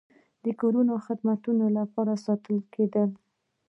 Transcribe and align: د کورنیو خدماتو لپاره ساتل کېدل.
د 0.43 0.45
کورنیو 0.59 1.03
خدماتو 1.05 1.49
لپاره 1.77 2.13
ساتل 2.25 2.57
کېدل. 2.73 3.09